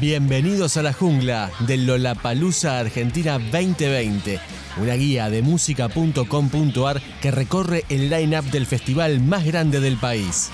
Bienvenidos 0.00 0.76
a 0.76 0.82
la 0.82 0.92
jungla 0.92 1.50
del 1.60 1.86
Lollapalooza 1.86 2.80
Argentina 2.80 3.38
2020, 3.38 4.40
una 4.78 4.94
guía 4.94 5.30
de 5.30 5.42
música.com.ar 5.42 7.00
que 7.20 7.30
recorre 7.30 7.84
el 7.88 8.10
line-up 8.10 8.44
del 8.46 8.66
festival 8.66 9.20
más 9.20 9.44
grande 9.44 9.78
del 9.78 9.96
país. 9.96 10.50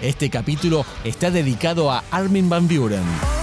Este 0.00 0.30
capítulo 0.30 0.86
está 1.02 1.30
dedicado 1.30 1.90
a 1.90 2.04
Armin 2.10 2.48
Van 2.48 2.68
Buren. 2.68 3.39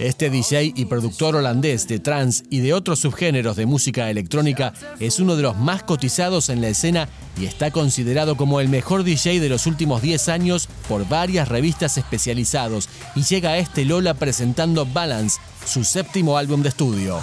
Este 0.00 0.30
DJ 0.30 0.72
y 0.74 0.86
productor 0.86 1.36
holandés 1.36 1.86
de 1.86 1.98
trance 1.98 2.42
y 2.48 2.60
de 2.60 2.72
otros 2.72 3.00
subgéneros 3.00 3.56
de 3.56 3.66
música 3.66 4.08
electrónica 4.08 4.72
es 4.98 5.20
uno 5.20 5.36
de 5.36 5.42
los 5.42 5.58
más 5.58 5.82
cotizados 5.82 6.48
en 6.48 6.62
la 6.62 6.68
escena 6.68 7.06
y 7.38 7.44
está 7.44 7.70
considerado 7.70 8.34
como 8.34 8.62
el 8.62 8.70
mejor 8.70 9.04
DJ 9.04 9.40
de 9.40 9.50
los 9.50 9.66
últimos 9.66 10.00
10 10.00 10.30
años 10.30 10.70
por 10.88 11.06
varias 11.06 11.48
revistas 11.48 11.98
especializados 11.98 12.88
y 13.14 13.24
llega 13.24 13.50
a 13.50 13.58
este 13.58 13.84
Lola 13.84 14.14
presentando 14.14 14.86
Balance, 14.86 15.38
su 15.66 15.84
séptimo 15.84 16.38
álbum 16.38 16.62
de 16.62 16.70
estudio. 16.70 17.20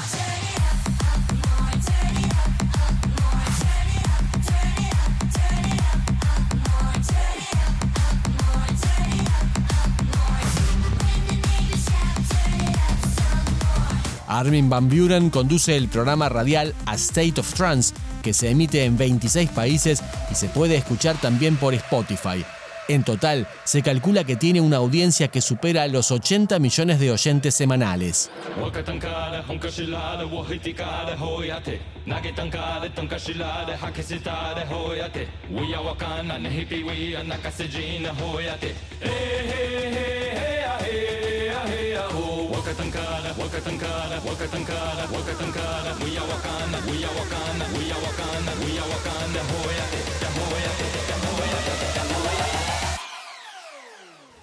Armin 14.27 14.69
Van 14.69 14.89
Buren 14.89 15.29
conduce 15.29 15.75
el 15.75 15.87
programa 15.87 16.29
radial 16.29 16.73
A 16.85 16.95
State 16.95 17.39
of 17.39 17.53
Trance, 17.53 17.93
que 18.21 18.33
se 18.33 18.49
emite 18.49 18.83
en 18.83 18.97
26 18.97 19.49
países 19.51 20.03
y 20.31 20.35
se 20.35 20.49
puede 20.49 20.75
escuchar 20.75 21.15
también 21.17 21.55
por 21.55 21.73
Spotify. 21.73 22.45
En 22.89 23.03
total, 23.03 23.47
se 23.65 23.81
calcula 23.81 24.23
que 24.23 24.37
tiene 24.37 24.61
una 24.61 24.77
audiencia 24.77 25.27
que 25.27 25.41
supera 25.41 25.87
los 25.87 26.09
80 26.09 26.57
millones 26.59 26.99
de 26.99 27.11
oyentes 27.11 27.53
semanales. 27.53 28.29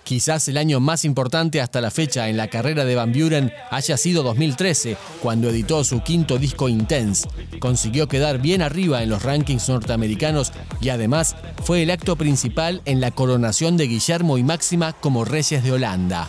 Quizás 0.05 0.49
el 0.49 0.59
año 0.59 0.81
más 0.81 1.05
importante 1.05 1.61
hasta 1.61 1.81
la 1.81 1.91
fecha 1.91 2.29
en 2.29 2.37
la 2.37 2.49
carrera 2.49 2.85
de 2.85 2.95
Van 2.95 3.13
Buren 3.13 3.53
haya 3.71 3.97
sido 3.97 4.23
2013, 4.23 4.97
cuando 5.23 5.49
editó 5.49 5.83
su 5.83 6.03
quinto 6.03 6.39
disco 6.39 6.69
Intense. 6.69 7.29
Consiguió 7.59 8.07
quedar 8.07 8.39
bien 8.39 8.61
arriba 8.61 9.03
en 9.03 9.09
los 9.09 9.23
rankings 9.23 9.69
norteamericanos 9.69 10.53
y 10.81 10.91
además 10.91 11.37
fue 11.65 11.83
el 11.83 11.91
acto 11.91 12.17
principal 12.17 12.83
en 12.85 13.01
la 13.01 13.11
coronación 13.11 13.77
de 13.77 13.87
Guillermo 13.87 14.37
y 14.37 14.43
Máxima 14.43 14.93
como 14.93 15.25
reyes 15.25 15.65
de 15.65 15.73
Holanda. 15.73 16.29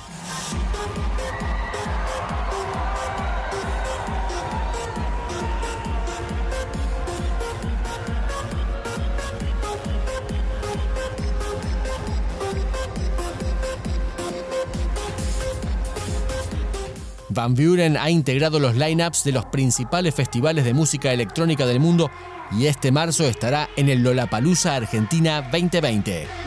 Van 17.35 17.53
Buren 17.53 17.97
ha 17.97 18.09
integrado 18.09 18.59
los 18.59 18.75
lineups 18.75 19.25
de 19.25 19.33
los 19.33 19.45
principales 19.47 20.15
festivales 20.15 20.63
de 20.63 20.73
música 20.73 21.11
electrónica 21.11 21.65
del 21.65 21.81
mundo 21.81 22.09
y 22.57 22.67
este 22.67 22.91
marzo 22.91 23.25
estará 23.25 23.69
en 23.75 23.89
el 23.89 24.01
Lollapalooza 24.01 24.75
Argentina 24.75 25.41
2020. 25.41 26.44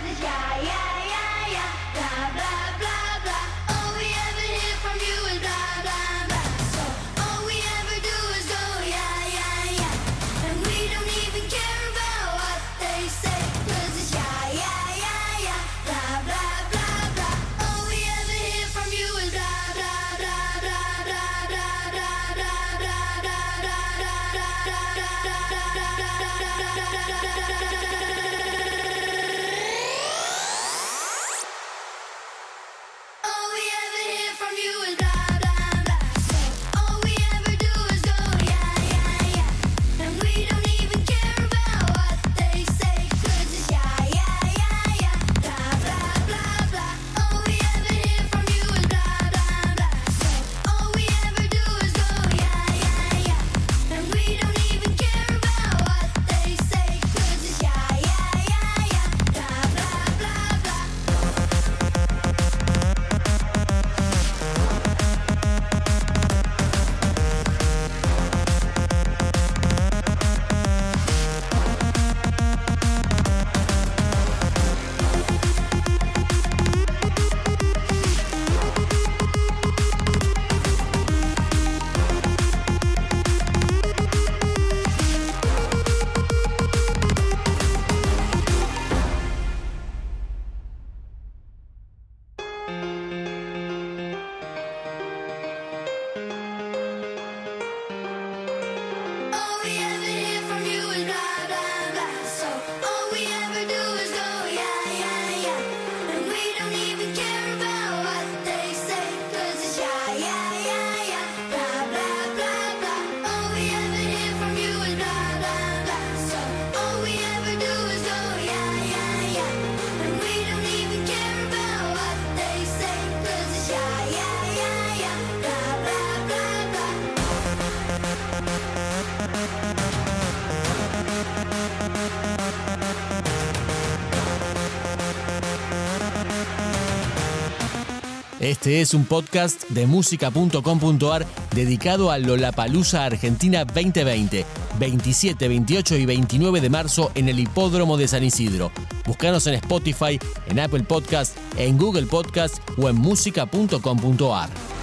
Este 138.40 138.80
es 138.80 138.94
un 138.94 139.04
podcast 139.04 139.68
de 139.70 139.86
música.com.ar 139.86 141.26
dedicado 141.56 142.12
a 142.12 142.18
Lollapalooza 142.18 143.04
Argentina 143.04 143.64
2020, 143.64 144.46
27, 144.78 145.48
28 145.48 145.96
y 145.96 146.06
29 146.06 146.60
de 146.60 146.70
marzo 146.70 147.10
en 147.16 147.28
el 147.28 147.40
Hipódromo 147.40 147.96
de 147.96 148.06
San 148.06 148.22
Isidro. 148.22 148.70
Búscanos 149.04 149.46
en 149.48 149.54
Spotify, 149.54 150.20
en 150.46 150.60
Apple 150.60 150.84
Podcast, 150.84 151.36
en 151.56 151.76
Google 151.76 152.06
Podcast 152.06 152.58
o 152.76 152.88
en 152.88 152.96
música.com.ar. 152.96 154.77